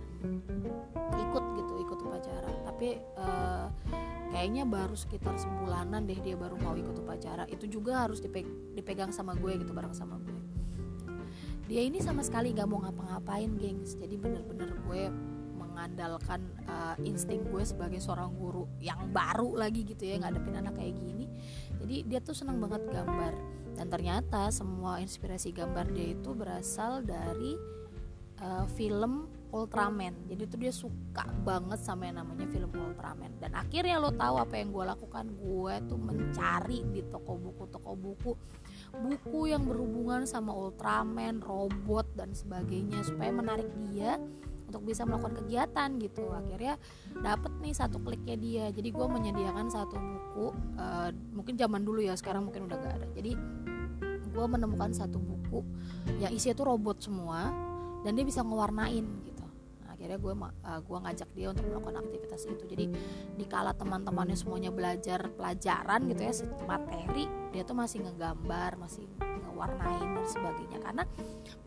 ikut 1.15 1.45
gitu 1.63 1.73
ikut 1.87 1.99
upacara. 2.03 2.51
Tapi 2.67 2.89
uh, 3.15 3.67
kayaknya 4.35 4.67
baru 4.67 4.99
sekitar 4.99 5.39
sebulanan 5.39 6.03
deh 6.11 6.19
dia 6.19 6.35
baru 6.35 6.59
mau 6.59 6.75
ikut 6.75 7.07
upacara. 7.07 7.47
Itu 7.47 7.71
juga 7.71 8.03
harus 8.03 8.19
dipegang 8.75 9.15
sama 9.15 9.39
gue 9.39 9.63
gitu 9.63 9.71
bareng 9.71 9.95
sama 9.95 10.19
gue. 10.19 10.41
Dia 11.71 11.89
ini 11.89 12.03
sama 12.03 12.21
sekali 12.27 12.53
gak 12.53 12.69
mau 12.69 12.83
ngapa-ngapain 12.83 13.49
gengs. 13.57 13.95
Jadi 13.97 14.19
bener-bener 14.19 14.77
gue 14.83 15.03
mengandalkan 15.73 16.45
uh, 16.69 16.95
insting 17.01 17.41
gue 17.49 17.65
sebagai 17.65 17.97
seorang 17.97 18.37
guru 18.37 18.69
yang 18.77 19.09
baru 19.09 19.57
lagi 19.57 19.89
gitu 19.89 20.05
ya 20.05 20.21
ngadepin 20.21 20.61
anak 20.61 20.77
kayak 20.77 20.93
gini. 21.01 21.25
Jadi 21.81 21.97
dia 22.05 22.21
tuh 22.21 22.37
senang 22.37 22.61
banget 22.61 22.85
gambar. 22.93 23.33
Dan 23.73 23.89
ternyata 23.89 24.53
semua 24.53 25.01
inspirasi 25.01 25.57
gambar 25.57 25.97
dia 25.97 26.13
itu 26.13 26.37
berasal 26.37 27.01
dari 27.01 27.57
uh, 28.45 28.69
film 28.77 29.33
Ultraman. 29.53 30.33
Jadi 30.33 30.43
tuh 30.49 30.59
dia 30.61 30.73
suka 30.73 31.29
banget 31.45 31.81
sama 31.81 32.09
yang 32.09 32.21
namanya 32.21 32.49
film 32.53 32.73
Ultraman. 32.73 33.37
Dan 33.41 33.57
akhirnya 33.57 33.97
lo 33.97 34.13
tahu 34.13 34.37
apa 34.41 34.55
yang 34.61 34.73
gue 34.73 34.85
lakukan? 34.85 35.25
Gue 35.41 35.75
tuh 35.89 36.01
mencari 36.01 36.85
di 36.93 37.01
toko 37.09 37.37
buku 37.41 37.65
toko 37.73 37.93
buku 37.97 38.33
buku 38.93 39.49
yang 39.49 39.65
berhubungan 39.65 40.29
sama 40.29 40.53
Ultraman 40.53 41.41
robot 41.41 42.13
dan 42.13 42.37
sebagainya 42.37 43.01
supaya 43.05 43.33
menarik 43.33 43.69
dia 43.89 44.21
untuk 44.73 44.89
bisa 44.89 45.05
melakukan 45.05 45.45
kegiatan 45.45 46.01
gitu. 46.01 46.25
Akhirnya 46.33 46.81
dapet 47.21 47.53
nih 47.61 47.77
satu 47.77 48.01
kliknya 48.01 48.41
dia. 48.41 48.65
Jadi 48.73 48.89
gue 48.89 49.05
menyediakan 49.05 49.69
satu 49.69 50.01
buku 50.01 50.47
uh, 50.81 51.13
mungkin 51.37 51.61
zaman 51.61 51.85
dulu 51.85 52.01
ya 52.01 52.17
sekarang 52.17 52.49
mungkin 52.49 52.73
udah 52.73 52.81
gak 52.81 52.95
ada. 52.97 53.07
Jadi 53.13 53.37
gue 54.33 54.47
menemukan 54.49 54.97
satu 54.97 55.21
buku 55.21 55.61
yang 56.25 56.33
isinya 56.33 56.57
tuh 56.57 56.73
robot 56.73 57.05
semua 57.05 57.53
dan 58.01 58.17
dia 58.17 58.25
bisa 58.25 58.41
ngewarnain 58.41 59.05
gitu. 59.29 59.45
Akhirnya 59.93 60.17
gue 60.17 60.33
uh, 60.35 60.81
gue 60.81 60.99
ngajak 61.05 61.29
dia 61.37 61.47
untuk 61.53 61.69
melakukan 61.69 62.01
aktivitas 62.01 62.41
itu. 62.49 62.65
Jadi 62.65 62.85
dikala 63.37 63.77
teman-temannya 63.77 64.35
semuanya 64.41 64.73
belajar 64.73 65.29
pelajaran 65.37 66.09
gitu 66.09 66.23
ya 66.25 66.33
materi 66.65 67.29
dia 67.53 67.63
tuh 67.69 67.77
masih 67.77 68.09
ngegambar 68.09 68.81
masih 68.81 69.05
ngewarnain 69.21 70.17
dan 70.17 70.27
sebagainya. 70.27 70.81
Karena 70.81 71.05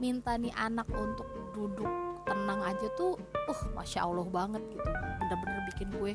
minta 0.01 0.33
nih 0.41 0.51
anak 0.57 0.89
untuk 0.89 1.29
duduk 1.53 2.14
tenang 2.25 2.61
aja 2.65 2.87
tuh 2.97 3.15
uh 3.45 3.61
masya 3.77 4.03
allah 4.03 4.27
banget 4.27 4.61
gitu. 4.73 4.89
Bener-bener 5.21 5.61
bikin 5.73 5.87
gue 6.01 6.13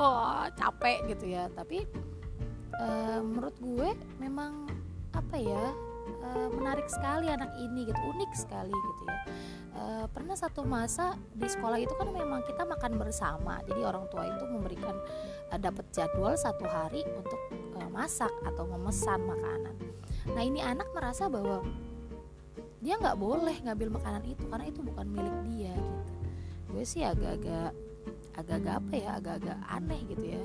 oh 0.00 0.48
capek 0.56 1.06
gitu 1.12 1.30
ya. 1.30 1.46
Tapi 1.52 1.84
uh, 2.80 3.20
menurut 3.20 3.56
gue 3.60 3.88
memang 4.18 4.66
apa 5.12 5.36
ya 5.36 5.64
uh, 6.24 6.48
menarik 6.56 6.88
sekali 6.88 7.28
anak 7.28 7.52
ini 7.60 7.86
gitu 7.88 8.00
unik 8.00 8.32
sekali 8.32 8.72
gitu 8.72 9.02
ya. 9.06 9.20
Uh, 9.72 10.04
pernah 10.12 10.36
satu 10.36 10.68
masa 10.68 11.16
di 11.32 11.48
sekolah 11.48 11.80
itu 11.80 11.96
kan 11.96 12.12
memang 12.12 12.44
kita 12.44 12.64
makan 12.68 13.00
bersama. 13.00 13.60
Jadi 13.64 13.80
orang 13.80 14.04
tua 14.12 14.28
itu 14.28 14.44
memberikan 14.44 14.96
uh, 15.48 15.58
dapat 15.60 15.88
jadwal 15.92 16.36
satu 16.36 16.68
hari 16.68 17.04
untuk 17.16 17.40
uh, 17.80 17.88
masak 17.88 18.32
atau 18.44 18.68
memesan 18.68 19.24
makanan. 19.24 19.76
Nah 20.32 20.42
ini 20.44 20.60
anak 20.60 20.86
merasa 20.92 21.26
bahwa 21.26 21.64
dia 22.82 22.98
nggak 22.98 23.14
boleh 23.14 23.56
ngambil 23.62 23.88
makanan 23.94 24.22
itu 24.26 24.42
karena 24.50 24.66
itu 24.66 24.80
bukan 24.82 25.06
milik 25.06 25.36
dia 25.46 25.74
gitu. 25.78 26.12
Gue 26.74 26.82
sih 26.82 27.06
agak-agak 27.06 27.70
agak-agak 28.34 28.74
apa 28.80 28.92
ya 28.96 29.10
agak-agak 29.22 29.58
aneh 29.70 30.00
gitu 30.10 30.24
ya. 30.34 30.42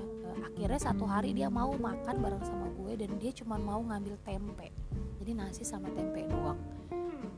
Akhirnya 0.53 0.79
satu 0.79 1.09
hari 1.09 1.33
dia 1.33 1.49
mau 1.49 1.73
makan 1.73 2.15
bareng 2.21 2.43
sama 2.45 2.69
gue 2.77 2.93
dan 2.93 3.09
dia 3.17 3.33
cuma 3.33 3.57
mau 3.57 3.81
ngambil 3.81 4.21
tempe. 4.21 4.69
Jadi 5.17 5.31
nasi 5.33 5.65
sama 5.65 5.89
tempe 5.97 6.29
doang. 6.29 6.61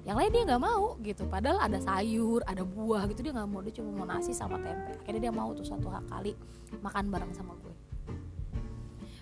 Yang 0.04 0.16
lain 0.20 0.32
dia 0.36 0.44
nggak 0.52 0.64
mau 0.64 1.00
gitu. 1.00 1.24
Padahal 1.32 1.64
ada 1.64 1.80
sayur 1.80 2.44
ada 2.44 2.68
buah 2.68 3.08
gitu. 3.08 3.24
Dia 3.24 3.32
nggak 3.40 3.48
mau 3.48 3.64
dia 3.64 3.74
cuma 3.80 4.04
mau 4.04 4.08
nasi 4.10 4.36
sama 4.36 4.60
tempe. 4.60 5.00
Akhirnya 5.00 5.32
dia 5.32 5.34
mau 5.34 5.56
tuh 5.56 5.64
satu 5.64 5.88
kali 5.88 6.36
makan 6.84 7.08
bareng 7.08 7.32
sama 7.32 7.56
gue. 7.64 7.76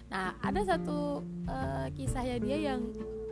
Nah 0.10 0.34
ada 0.42 0.62
satu 0.66 1.22
uh, 1.46 1.88
kisahnya 1.94 2.42
dia 2.42 2.74
yang 2.74 2.82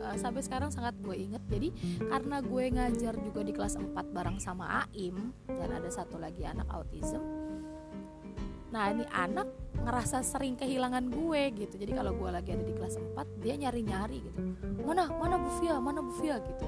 uh, 0.02 0.16
sampai 0.16 0.42
sekarang 0.44 0.70
sangat 0.72 0.96
gue 1.00 1.16
inget 1.16 1.42
jadi 1.48 1.68
karena 2.08 2.36
gue 2.44 2.64
ngajar 2.72 3.14
juga 3.20 3.40
di 3.44 3.52
kelas 3.52 3.74
4 3.80 3.92
bareng 3.94 4.38
sama 4.40 4.84
Aim 4.92 5.32
dan 5.48 5.70
ada 5.72 5.88
satu 5.88 6.20
lagi 6.20 6.44
anak 6.44 6.68
autism. 6.72 7.22
Nah 8.66 8.92
ini 8.92 9.06
anak 9.08 9.46
ngerasa 9.78 10.20
sering 10.26 10.58
kehilangan 10.58 11.08
gue 11.08 11.42
gitu. 11.54 11.74
Jadi 11.78 11.92
kalau 11.94 12.12
gue 12.18 12.28
lagi 12.28 12.50
ada 12.52 12.64
di 12.66 12.74
kelas 12.74 12.98
4 12.98 13.40
dia 13.40 13.54
nyari-nyari 13.56 14.18
gitu. 14.20 14.40
Mana 14.82 15.08
mana 15.08 15.38
Bu 15.38 15.50
Fia 15.62 15.78
mana 15.78 16.02
Bu 16.02 16.12
Fia 16.18 16.42
gitu. 16.42 16.66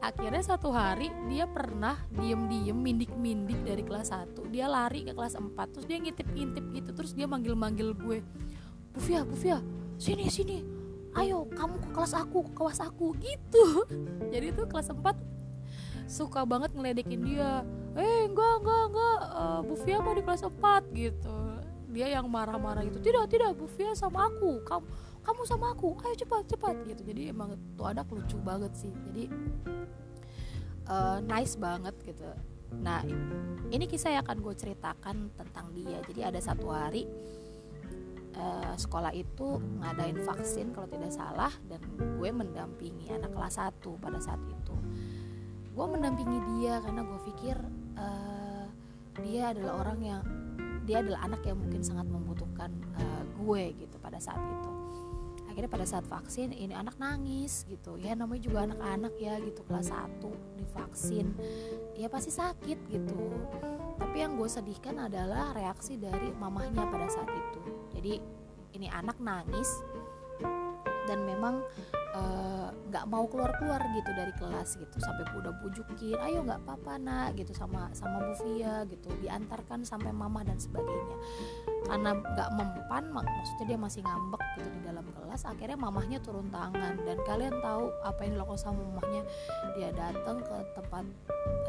Akhirnya 0.00 0.42
satu 0.42 0.72
hari 0.72 1.12
dia 1.28 1.44
pernah 1.44 2.00
diem-diem 2.16 2.74
mindik-mindik 2.74 3.60
dari 3.62 3.84
kelas 3.84 4.10
1 4.10 4.50
dia 4.50 4.66
lari 4.66 5.04
ke 5.04 5.12
kelas 5.12 5.36
4 5.36 5.54
terus 5.70 5.86
dia 5.86 6.00
ngintip-ngintip 6.00 6.64
gitu. 6.74 6.90
Terus 6.96 7.12
dia 7.12 7.28
manggil-manggil 7.28 7.92
gue 7.94 8.18
Bufia 8.94 9.26
Bufia 9.26 9.58
sini 9.98 10.26
sini 10.30 10.73
ayo 11.14 11.46
kamu 11.54 11.76
ke 11.78 11.88
kelas 11.94 12.14
aku 12.18 12.38
ke 12.50 12.52
kelas 12.54 12.80
aku 12.82 13.14
gitu. 13.22 13.86
Jadi 14.34 14.54
tuh 14.54 14.66
kelas 14.66 14.90
4 14.90 15.00
suka 16.10 16.44
banget 16.44 16.74
ngeledekin 16.74 17.22
dia. 17.22 17.62
Eh 17.94 18.26
enggak 18.26 18.60
enggak 18.60 18.82
enggak 18.90 19.18
uh, 19.30 19.60
Bufia 19.62 20.02
mau 20.02 20.14
di 20.14 20.22
kelas 20.22 20.42
4 20.42 20.90
gitu. 20.92 21.36
Dia 21.94 22.10
yang 22.10 22.26
marah-marah 22.26 22.82
gitu 22.90 22.98
tidak 22.98 23.30
tidak 23.30 23.54
Bufia 23.54 23.94
sama 23.94 24.26
aku 24.26 24.58
kamu 24.66 24.86
kamu 25.24 25.40
sama 25.48 25.72
aku 25.72 25.96
ayo 26.04 26.14
cepat 26.18 26.44
cepat 26.50 26.76
gitu. 26.84 27.02
Jadi 27.06 27.30
emang 27.30 27.54
tuh 27.78 27.86
anak 27.86 28.10
lucu 28.10 28.36
banget 28.42 28.74
sih. 28.74 28.92
Jadi 29.10 29.30
uh, 30.90 31.18
nice 31.24 31.54
banget 31.56 31.94
gitu. 32.02 32.26
Nah 32.82 33.06
ini 33.70 33.84
kisah 33.86 34.18
yang 34.18 34.22
akan 34.26 34.42
gue 34.42 34.54
ceritakan 34.58 35.16
tentang 35.38 35.66
dia. 35.72 36.02
Jadi 36.04 36.20
ada 36.26 36.40
satu 36.42 36.68
hari 36.74 37.06
uh, 38.38 38.74
sekolah 38.74 39.12
itu 39.14 39.58
ngadain 39.82 40.18
vaksin 40.22 40.74
kalau 40.74 40.88
tidak 40.90 41.10
salah 41.10 41.52
dan 41.70 41.80
gue 41.98 42.30
mendampingi 42.30 43.10
anak 43.14 43.32
kelas 43.34 43.58
1 43.60 43.80
pada 44.02 44.18
saat 44.18 44.40
itu. 44.46 44.76
Gue 45.74 45.86
mendampingi 45.90 46.38
dia 46.54 46.78
karena 46.82 47.02
gue 47.02 47.20
pikir 47.34 47.56
uh, 47.98 48.66
dia 49.22 49.54
adalah 49.54 49.86
orang 49.86 49.98
yang 50.02 50.22
dia 50.84 51.00
adalah 51.00 51.24
anak 51.24 51.40
yang 51.48 51.56
mungkin 51.56 51.80
sangat 51.80 52.04
membutuhkan 52.06 52.70
uh, 53.00 53.22
gue 53.42 53.62
gitu 53.78 53.96
pada 53.98 54.20
saat 54.20 54.40
itu. 54.40 54.70
Akhirnya 55.48 55.70
pada 55.70 55.86
saat 55.86 56.04
vaksin 56.10 56.50
ini 56.50 56.74
anak 56.74 56.98
nangis 56.98 57.62
gitu. 57.70 57.94
Ya 57.94 58.18
namanya 58.18 58.42
juga 58.42 58.66
anak-anak 58.66 59.14
ya 59.22 59.38
gitu 59.38 59.62
kelas 59.64 59.94
1 59.94 60.18
divaksin. 60.58 61.30
Ya 61.94 62.10
pasti 62.10 62.34
sakit 62.34 62.78
gitu 62.90 63.18
tapi 64.14 64.30
yang 64.30 64.38
gue 64.38 64.46
sedihkan 64.46 65.10
adalah 65.10 65.50
reaksi 65.58 65.98
dari 65.98 66.30
mamahnya 66.38 66.86
pada 66.86 67.10
saat 67.10 67.26
itu. 67.34 67.60
Jadi 67.98 68.14
ini 68.78 68.86
anak 68.86 69.18
nangis 69.18 69.66
dan 71.10 71.26
memang 71.26 71.58
nggak 72.14 73.04
uh, 73.04 73.10
mau 73.10 73.26
keluar 73.26 73.50
keluar 73.58 73.82
gitu 73.90 74.10
dari 74.14 74.30
kelas 74.38 74.78
gitu 74.78 74.96
sampai 75.02 75.26
udah 75.34 75.50
bujukin 75.66 76.14
ayo 76.22 76.46
nggak 76.46 76.62
apa-apa 76.62 76.94
nak 77.02 77.34
gitu 77.34 77.50
sama 77.50 77.90
sama 77.90 78.22
Bu 78.22 78.34
Via 78.46 78.86
gitu 78.86 79.10
diantarkan 79.18 79.82
sampai 79.82 80.14
mama 80.14 80.46
dan 80.46 80.58
sebagainya. 80.58 81.16
Karena 81.84 82.14
nggak 82.14 82.50
mempan 82.54 83.04
mak 83.10 83.26
maksudnya 83.26 83.74
dia 83.74 83.78
masih 83.78 84.00
ngambek 84.06 84.42
gitu 84.56 84.68
di 84.70 84.80
dalam 84.86 85.06
kelas 85.10 85.42
akhirnya 85.42 85.78
mamahnya 85.78 86.18
turun 86.22 86.46
tangan. 86.54 86.94
Dan 87.02 87.18
kalian 87.26 87.58
tahu 87.58 87.90
apa 88.06 88.20
yang 88.22 88.38
dilakukan 88.38 88.62
sama 88.62 88.80
mamahnya? 88.94 89.22
Dia 89.74 89.90
datang 89.90 90.38
ke 90.38 90.56
tempat 90.78 91.04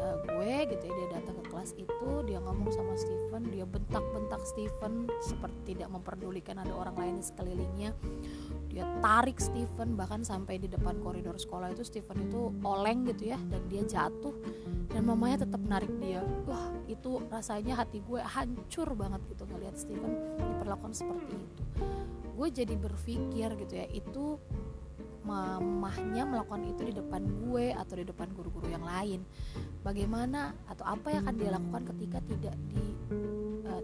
uh, 0.00 0.16
gue 0.24 0.52
gitu 0.72 0.84
ya 0.88 0.94
dia 0.94 1.08
datang 1.20 1.34
ke 1.42 1.44
kelas 1.50 1.70
itu 1.76 2.10
dia 2.24 2.38
ngomong 2.40 2.70
sama 2.72 2.94
Steven 2.96 3.42
dia 3.50 3.64
bentak-bentak 3.66 4.40
Steven 4.46 5.10
seperti 5.20 5.74
tidak 5.74 5.90
memperdulikan 5.90 6.62
ada 6.62 6.72
orang 6.72 6.96
lain 6.96 7.14
di 7.18 7.24
sekelilingnya 7.26 7.90
dia 8.70 8.84
tarik 9.00 9.38
Steven 9.40 9.96
bahkan 9.96 10.20
sampai 10.20 10.60
di 10.60 10.68
depan 10.68 10.98
koridor 11.00 11.38
sekolah 11.38 11.72
itu 11.72 11.86
Steven 11.86 12.28
itu 12.28 12.52
oleng 12.60 13.06
gitu 13.08 13.32
ya 13.32 13.38
dan 13.48 13.62
dia 13.70 13.82
jatuh 13.86 14.34
dan 14.92 15.02
mamanya 15.04 15.44
tetap 15.44 15.60
narik 15.64 15.92
dia. 16.00 16.24
Wah 16.44 16.72
itu 16.88 17.22
rasanya 17.28 17.80
hati 17.84 18.00
gue 18.04 18.20
hancur 18.20 18.88
banget 18.96 19.20
gitu 19.32 19.44
ngelihat 19.48 19.76
Steven 19.76 20.12
diperlakukan 20.38 20.92
seperti 20.92 21.34
itu. 21.36 21.62
Gue 22.36 22.48
jadi 22.52 22.74
berpikir 22.76 23.48
gitu 23.60 23.74
ya 23.76 23.86
itu 23.92 24.36
mamahnya 25.26 26.22
melakukan 26.22 26.62
itu 26.70 26.86
di 26.86 26.94
depan 26.94 27.26
gue 27.26 27.74
atau 27.74 27.94
di 27.98 28.04
depan 28.06 28.30
guru-guru 28.30 28.70
yang 28.70 28.86
lain? 28.86 29.20
Bagaimana 29.82 30.54
atau 30.70 30.86
apa 30.86 31.10
yang 31.10 31.26
akan 31.26 31.36
dia 31.36 31.50
lakukan 31.50 31.82
ketika 31.94 32.18
tidak 32.24 32.54
di 32.70 32.84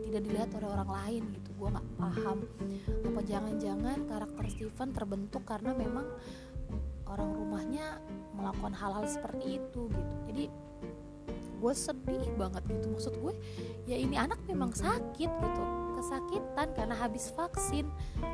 tidak 0.08 0.22
dilihat 0.26 0.50
oleh 0.58 0.68
orang 0.68 0.90
lain 0.90 1.22
gitu. 1.36 1.50
Gue 1.56 1.68
nggak 1.70 1.88
paham. 1.98 2.38
Apa 3.06 3.20
jangan-jangan 3.22 3.98
karakter 4.10 4.44
Steven 4.50 4.90
terbentuk 4.90 5.42
karena 5.46 5.70
memang 5.72 6.06
orang 7.06 7.30
rumahnya 7.36 8.00
melakukan 8.32 8.72
hal-hal 8.72 9.04
seperti 9.04 9.60
itu 9.60 9.88
gitu. 9.92 10.14
Jadi 10.32 10.44
gue 11.62 11.72
sedih 11.78 12.26
banget 12.34 12.62
gitu. 12.66 12.86
Maksud 12.90 13.14
gue 13.22 13.34
ya 13.86 13.94
ini 13.94 14.18
anak 14.18 14.42
memang 14.50 14.74
sakit 14.74 15.30
gitu. 15.30 15.62
Kesakitan 16.02 16.68
karena 16.74 16.94
habis 16.98 17.30
vaksin. 17.30 17.86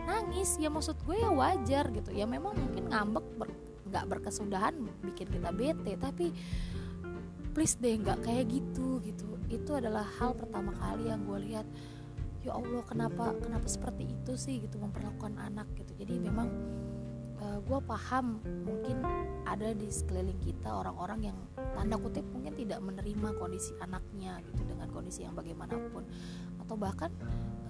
Nangis 0.09 0.57
ya 0.57 0.73
maksud 0.73 0.97
gue 1.05 1.21
ya 1.21 1.29
wajar 1.29 1.93
gitu. 1.93 2.11
Ya 2.17 2.25
memang 2.25 2.57
mungkin 2.57 2.89
ngambek 2.89 3.27
ber, 3.37 3.49
nggak 3.93 4.05
berkesudahan 4.09 4.73
bikin 5.05 5.29
kita 5.29 5.53
bete. 5.53 6.01
Tapi 6.01 6.33
please 7.59 7.75
deh 7.83 7.99
nggak 7.99 8.23
kayak 8.23 8.55
gitu 8.55 9.03
gitu. 9.03 9.35
Itu 9.51 9.75
adalah 9.75 10.07
hal 10.23 10.31
pertama 10.39 10.71
kali 10.79 11.11
yang 11.11 11.27
gue 11.27 11.51
lihat 11.51 11.67
ya 12.47 12.55
Allah 12.55 12.87
kenapa 12.87 13.35
kenapa 13.43 13.67
seperti 13.67 14.07
itu 14.07 14.39
sih? 14.39 14.63
Gitu 14.63 14.79
memperlakukan 14.79 15.35
anak 15.43 15.67
gitu. 15.75 15.91
Jadi 15.99 16.23
memang 16.23 16.47
uh, 17.43 17.43
eh, 17.43 17.59
gue 17.59 17.79
paham 17.83 18.39
mungkin 18.63 19.03
ada 19.43 19.75
di 19.75 19.91
sekeliling 19.91 20.39
kita 20.39 20.71
orang-orang 20.71 21.35
yang 21.35 21.39
tanda 21.75 21.99
kutip 21.99 22.23
mungkin 22.31 22.55
tidak 22.55 22.79
menerima 22.79 23.29
kondisi 23.35 23.75
anaknya 23.83 24.39
gitu 24.55 24.63
dengan 24.63 24.87
kondisi 24.95 25.27
yang 25.27 25.35
bagaimanapun. 25.35 26.07
Atau 26.63 26.79
bahkan 26.79 27.11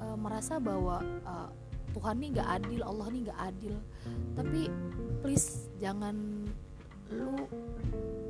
uh, 0.04 0.20
merasa 0.20 0.60
bahwa 0.60 1.00
uh, 1.24 1.48
Tuhan 1.96 2.20
ini 2.20 2.36
nggak 2.36 2.48
adil 2.60 2.84
Allah 2.84 3.08
ini 3.08 3.18
nggak 3.24 3.40
adil. 3.40 3.74
Tapi 4.36 4.68
please 5.24 5.72
jangan 5.80 6.44
lu 7.12 7.34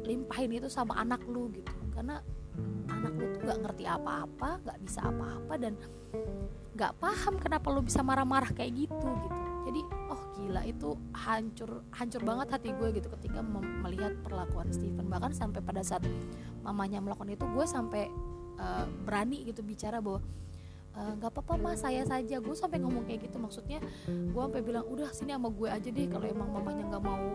limpahin 0.06 0.56
itu 0.56 0.68
sama 0.70 0.97
anak 0.97 1.23
lu 1.28 1.52
gitu. 1.52 1.73
Karena 1.92 2.23
anak 2.88 3.12
lu 3.14 3.25
tuh 3.37 3.40
nggak 3.44 3.58
ngerti 3.68 3.85
apa-apa 3.87 4.50
nggak 4.64 4.78
bisa 4.82 5.00
apa-apa 5.04 5.54
dan 5.61 5.75
nggak 6.78 6.92
paham 7.02 7.35
kenapa 7.42 7.66
lu 7.75 7.82
bisa 7.82 8.00
marah-marah 8.06 8.50
kayak 8.54 8.87
gitu 8.87 9.08
gitu. 9.26 9.38
Jadi 9.68 9.80
oh 10.08 10.23
gila 10.38 10.62
itu 10.64 10.97
hancur 11.12 11.85
hancur 11.92 12.23
banget 12.25 12.49
hati 12.54 12.70
gue 12.73 12.88
gitu 12.97 13.08
ketika 13.18 13.44
melihat 13.85 14.16
perlakuan 14.25 14.70
Steven. 14.73 15.11
Bahkan 15.11 15.37
sampai 15.37 15.61
pada 15.61 15.85
saat 15.85 16.06
mamanya 16.64 17.02
melakukan 17.04 17.35
itu 17.35 17.44
gue 17.44 17.66
sampai 17.68 18.08
uh, 18.56 18.87
berani 19.04 19.44
gitu 19.44 19.61
bicara 19.61 20.00
bahwa 20.00 20.25
eh, 20.97 21.12
nggak 21.20 21.30
uh, 21.30 21.35
apa-apa 21.37 21.54
mas 21.61 21.85
saya 21.85 22.06
saja. 22.08 22.40
Gue 22.40 22.56
sampai 22.56 22.80
ngomong 22.80 23.04
kayak 23.04 23.28
gitu 23.28 23.37
maksudnya 23.37 23.82
gue 24.08 24.40
sampai 24.40 24.62
bilang 24.64 24.88
udah 24.88 25.12
sini 25.12 25.37
sama 25.37 25.52
gue 25.52 25.68
aja 25.68 25.88
deh 25.92 26.06
kalau 26.08 26.25
emang 26.30 26.49
mamanya 26.49 26.85
nggak 26.88 27.04
mau 27.04 27.26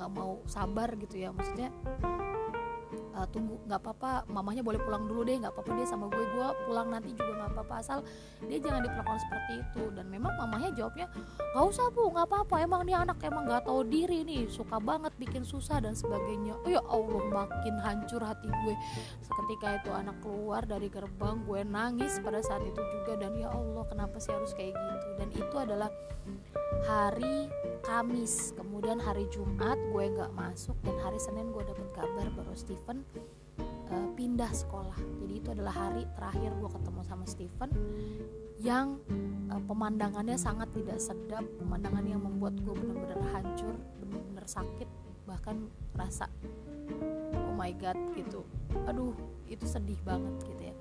nggak 0.00 0.12
mau 0.16 0.40
sabar 0.48 0.96
gitu 0.96 1.20
ya. 1.20 1.28
Maksudnya 1.28 1.68
uh, 3.14 3.26
tunggu 3.28 3.60
nggak 3.68 3.80
apa-apa 3.84 4.24
mamanya 4.32 4.64
boleh 4.64 4.80
pulang 4.80 5.04
dulu 5.04 5.22
deh 5.28 5.36
nggak 5.36 5.52
apa-apa 5.52 5.70
dia 5.76 5.86
sama 5.86 6.08
gue 6.08 6.24
gue 6.24 6.48
pulang 6.64 6.88
nanti 6.88 7.12
juga 7.12 7.32
nggak 7.36 7.50
apa-apa. 7.52 7.74
Asal 7.84 7.98
dia 8.48 8.58
jangan 8.58 8.80
diperlakukan 8.80 9.20
seperti 9.20 9.52
itu. 9.60 9.82
Dan 9.92 10.06
memang 10.08 10.32
mamanya 10.40 10.72
jawabnya 10.72 11.06
nggak 11.52 11.64
usah 11.68 11.86
bu 11.92 12.08
nggak 12.16 12.26
apa-apa. 12.32 12.54
Emang 12.64 12.82
dia 12.88 12.98
anak 13.04 13.20
emang 13.20 13.44
nggak 13.44 13.68
tahu 13.68 13.80
diri 13.84 14.24
nih. 14.24 14.48
Suka 14.48 14.80
banget 14.80 15.12
bikin 15.20 15.44
susah 15.44 15.84
dan 15.84 15.92
sebagainya. 15.92 16.56
Oh 16.64 16.70
ya 16.72 16.80
allah 16.88 17.22
makin 17.28 17.76
hancur 17.84 18.24
hati 18.24 18.48
gue. 18.48 18.74
Seketika 19.20 19.84
itu 19.84 19.90
anak 19.92 20.16
keluar 20.24 20.64
dari 20.64 20.88
gerbang 20.88 21.44
gue 21.44 21.60
nangis 21.68 22.16
pada 22.24 22.40
saat 22.40 22.64
itu 22.64 22.80
juga. 22.80 23.20
Dan 23.20 23.36
ya 23.36 23.52
allah 23.52 23.84
kenapa 23.84 24.16
sih 24.16 24.32
harus 24.32 24.56
kayak 24.56 24.72
gitu? 24.72 25.08
Dan 25.20 25.28
itu 25.36 25.56
adalah 25.60 25.92
hari 26.88 27.50
Kamis. 27.82 28.52
Kemudian 28.56 29.00
hari 29.00 29.26
Jumat 29.32 29.76
gue 29.90 30.04
nggak 30.12 30.32
masuk 30.36 30.76
dan 30.84 30.96
hari 31.00 31.18
Senin 31.20 31.52
gue 31.52 31.64
dapet 31.64 31.86
kabar 31.96 32.26
bahwa 32.36 32.54
Steven 32.56 33.04
uh, 33.90 34.08
pindah 34.14 34.52
sekolah. 34.52 34.96
Jadi 35.24 35.32
itu 35.40 35.48
adalah 35.50 35.74
hari 35.74 36.04
terakhir 36.14 36.50
gue 36.56 36.70
ketemu 36.70 37.00
sama 37.04 37.24
Steven 37.26 37.70
yang 38.60 39.00
uh, 39.48 39.62
pemandangannya 39.64 40.36
sangat 40.36 40.68
tidak 40.76 41.00
sedap. 41.00 41.44
Pemandangan 41.58 42.04
yang 42.04 42.20
membuat 42.20 42.56
gue 42.60 42.74
benar-benar 42.76 43.20
hancur 43.32 43.74
benar-benar 44.00 44.46
sakit 44.46 44.88
bahkan 45.28 45.70
rasa 45.94 46.26
oh 47.34 47.54
my 47.54 47.70
god 47.78 47.96
gitu. 48.14 48.42
Aduh 48.86 49.14
itu 49.46 49.64
sedih 49.66 49.98
banget 50.06 50.34
gitu 50.46 50.62
ya. 50.70 50.76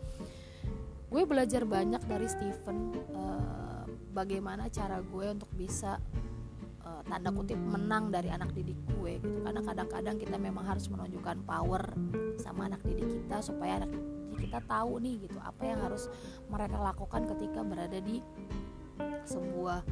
Gue 1.09 1.25
belajar 1.25 1.65
banyak 1.65 2.05
dari 2.05 2.29
Steven 2.29 2.93
uh, 3.17 3.85
bagaimana 4.13 4.69
cara 4.69 5.01
gue 5.01 5.25
untuk 5.25 5.49
bisa 5.57 5.97
tanda 7.09 7.33
kutip 7.33 7.57
menang 7.57 8.13
dari 8.13 8.29
anak 8.29 8.53
didik 8.53 8.77
gue 8.93 9.17
gitu. 9.17 9.37
Karena 9.41 9.61
kadang-kadang 9.65 10.15
kita 10.21 10.37
memang 10.37 10.63
harus 10.63 10.85
menunjukkan 10.87 11.43
power 11.43 11.83
sama 12.37 12.69
anak 12.69 12.85
didik 12.85 13.09
kita 13.09 13.41
supaya 13.41 13.81
anak 13.81 13.89
didik 13.91 14.07
kita 14.39 14.59
tahu 14.65 15.03
nih 15.03 15.27
gitu 15.27 15.37
apa 15.43 15.61
yang 15.67 15.79
harus 15.83 16.07
mereka 16.47 16.77
lakukan 16.79 17.21
ketika 17.35 17.59
berada 17.61 17.99
di 17.99 18.23
sebuah 19.27 19.83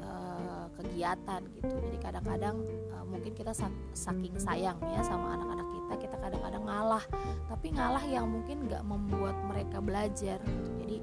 uh, 0.00 0.66
kegiatan 0.78 1.40
gitu. 1.58 1.74
Jadi 1.76 1.98
kadang-kadang 1.98 2.56
uh, 2.94 3.04
mungkin 3.04 3.34
kita 3.34 3.50
saking 3.92 4.38
sayang 4.38 4.78
ya 4.94 5.02
sama 5.02 5.34
anak-anak 5.34 5.68
kita 5.74 5.94
kita 6.08 6.16
kadang-kadang 6.20 6.62
ngalah. 6.64 7.04
Tapi 7.50 7.74
ngalah 7.74 8.04
yang 8.06 8.30
mungkin 8.30 8.70
nggak 8.70 8.84
membuat 8.86 9.36
mereka 9.44 9.82
belajar 9.82 10.38
gitu. 10.40 10.70
Jadi 10.84 10.96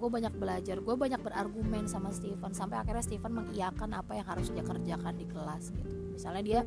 gue 0.00 0.08
banyak 0.08 0.32
belajar 0.32 0.80
gue 0.80 0.96
banyak 0.96 1.20
berargumen 1.20 1.84
sama 1.84 2.08
Steven 2.08 2.56
sampai 2.56 2.80
akhirnya 2.80 3.04
Steven 3.04 3.44
mengiyakan 3.44 3.92
apa 3.92 4.16
yang 4.16 4.26
harus 4.26 4.48
dia 4.48 4.64
kerjakan 4.64 5.14
di 5.20 5.28
kelas 5.28 5.76
gitu. 5.76 5.94
Misalnya 6.16 6.42
dia 6.42 6.60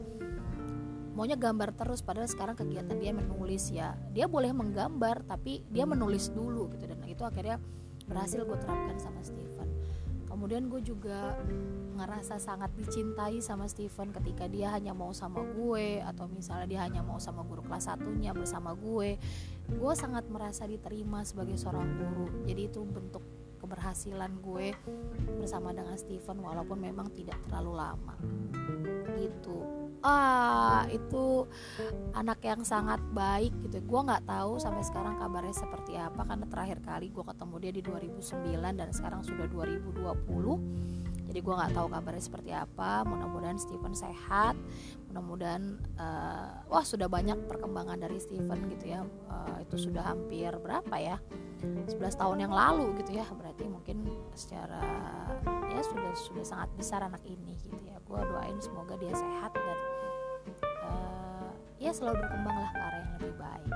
maunya 1.13 1.37
gambar 1.37 1.77
terus 1.77 2.01
padahal 2.01 2.29
sekarang 2.29 2.53
kegiatan 2.53 2.93
dia 2.93 3.09
menulis 3.09 3.73
ya. 3.73 3.97
Dia 4.13 4.29
boleh 4.29 4.53
menggambar 4.53 5.25
tapi 5.25 5.65
dia 5.73 5.89
menulis 5.89 6.29
dulu 6.29 6.69
gitu. 6.77 6.85
Dan 6.85 7.01
itu 7.09 7.25
akhirnya 7.25 7.57
berhasil 8.05 8.45
gue 8.45 8.57
terapkan 8.61 8.97
sama 9.01 9.25
Steven. 9.25 9.69
Kemudian 10.29 10.69
gue 10.69 10.81
juga 10.85 11.37
ngerasa 11.93 12.41
sangat 12.41 12.73
dicintai 12.75 13.39
sama 13.39 13.69
Steven 13.69 14.09
ketika 14.11 14.49
dia 14.49 14.73
hanya 14.73 14.91
mau 14.91 15.13
sama 15.13 15.45
gue 15.45 16.01
atau 16.01 16.25
misalnya 16.27 16.67
dia 16.67 16.81
hanya 16.83 17.05
mau 17.05 17.21
sama 17.21 17.45
guru 17.45 17.61
kelas 17.63 17.87
satunya 17.87 18.33
bersama 18.33 18.73
gue 18.73 19.15
gue 19.71 19.93
sangat 19.95 20.27
merasa 20.27 20.67
diterima 20.67 21.23
sebagai 21.23 21.55
seorang 21.55 21.87
guru. 21.95 22.27
Jadi 22.43 22.61
itu 22.67 22.83
bentuk 22.83 23.23
keberhasilan 23.63 24.43
gue 24.43 24.75
bersama 25.39 25.71
dengan 25.71 25.95
Steven 25.95 26.43
walaupun 26.43 26.83
memang 26.83 27.07
tidak 27.15 27.39
terlalu 27.47 27.79
lama. 27.79 28.15
Gitu. 29.15 29.57
Ah 30.03 30.83
itu 30.91 31.47
anak 32.11 32.43
yang 32.43 32.67
sangat 32.67 32.99
baik 33.15 33.55
gitu. 33.63 33.79
Gue 33.87 34.03
nggak 34.03 34.27
tahu 34.27 34.59
sampai 34.59 34.83
sekarang 34.83 35.15
kabarnya 35.15 35.55
seperti 35.55 35.95
apa 35.95 36.27
karena 36.27 36.43
terakhir 36.51 36.83
kali 36.83 37.07
gue 37.07 37.23
ketemu 37.23 37.55
dia 37.63 37.71
di 37.71 37.81
2009 37.87 38.79
dan 38.79 38.89
sekarang 38.91 39.23
sudah 39.23 39.47
2020 39.47 41.12
jadi 41.33 41.49
gue 41.49 41.55
nggak 41.57 41.73
tahu 41.73 41.87
kabarnya 41.89 42.21
seperti 42.29 42.51
apa. 42.53 43.01
Mudah-mudahan 43.09 43.57
Steven 43.57 43.97
sehat. 43.97 44.53
Mudah-mudahan 45.09 45.81
uh, 45.97 46.61
wah 46.69 46.85
sudah 46.85 47.09
banyak 47.09 47.49
perkembangan 47.49 48.05
dari 48.05 48.21
Steven 48.21 48.69
gitu 48.69 48.93
ya. 48.93 49.01
Uh, 49.25 49.57
itu 49.65 49.89
sudah 49.89 50.13
hampir 50.13 50.53
berapa 50.61 50.93
ya? 51.01 51.17
11 51.89 52.21
tahun 52.21 52.37
yang 52.37 52.53
lalu 52.53 52.93
gitu 53.01 53.17
ya. 53.17 53.25
Berarti 53.33 53.65
mungkin 53.65 54.05
secara 54.37 54.85
ya 55.73 55.81
sudah 55.81 56.13
sudah 56.13 56.45
sangat 56.45 56.69
besar 56.77 57.01
anak 57.01 57.25
ini 57.25 57.57
gitu 57.65 57.81
ya. 57.81 57.97
Gue 58.05 58.21
doain 58.29 58.61
semoga 58.61 58.93
dia 59.01 59.17
sehat 59.17 59.57
dan 59.57 59.79
uh, 60.85 61.49
ya 61.81 61.89
selalu 61.97 62.29
berkembang 62.29 62.61
lah 62.61 62.69
ke 62.69 62.77
arah 62.77 62.99
yang 63.01 63.13
lebih 63.17 63.33
baik. 63.41 63.73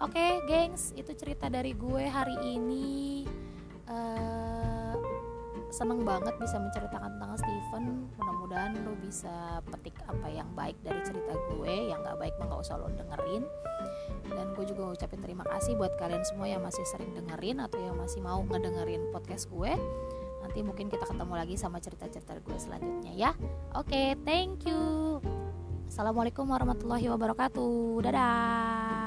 Oke 0.00 0.16
okay, 0.16 0.32
gengs 0.48 0.96
itu 0.96 1.12
cerita 1.12 1.52
dari 1.52 1.76
gue 1.76 2.08
hari 2.08 2.40
ini. 2.40 3.28
Uh, 3.84 4.39
seneng 5.70 6.02
banget 6.02 6.34
bisa 6.36 6.58
menceritakan 6.58 7.16
tentang 7.16 7.38
Steven. 7.38 7.84
Mudah-mudahan 8.18 8.72
lo 8.82 8.92
bisa 8.98 9.62
petik 9.70 9.96
apa 10.04 10.26
yang 10.26 10.50
baik 10.58 10.76
dari 10.82 11.00
cerita 11.06 11.32
gue 11.54 11.74
yang 11.90 12.02
gak 12.02 12.18
baik 12.18 12.34
mah 12.42 12.46
gak 12.50 12.62
usah 12.66 12.76
lo 12.76 12.90
dengerin. 12.90 13.46
Dan 14.30 14.46
gue 14.54 14.64
juga 14.66 14.94
ucapin 14.94 15.22
terima 15.22 15.46
kasih 15.46 15.78
buat 15.78 15.94
kalian 15.96 16.26
semua 16.26 16.50
yang 16.50 16.62
masih 16.62 16.82
sering 16.86 17.14
dengerin 17.14 17.62
atau 17.62 17.78
yang 17.78 17.96
masih 17.96 18.20
mau 18.20 18.42
ngedengerin 18.42 19.08
podcast 19.14 19.46
gue. 19.48 19.72
Nanti 20.42 20.58
mungkin 20.66 20.90
kita 20.90 21.06
ketemu 21.06 21.34
lagi 21.38 21.54
sama 21.54 21.78
cerita-cerita 21.78 22.38
gue 22.42 22.58
selanjutnya 22.58 23.12
ya. 23.14 23.30
Oke 23.78 23.94
okay, 23.94 24.08
thank 24.26 24.66
you. 24.66 25.22
Assalamualaikum 25.90 26.46
warahmatullahi 26.46 27.06
wabarakatuh. 27.10 28.02
Dadah 28.06 28.99